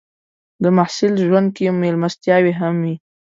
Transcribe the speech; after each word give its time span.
د 0.63 0.65
محصل 0.77 1.13
ژوند 1.25 1.47
کې 1.55 1.65
مېلمستیاوې 1.81 2.53
هم 2.59 2.73
وي. 2.83 2.95